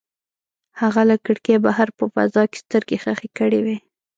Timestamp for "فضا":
2.13-2.43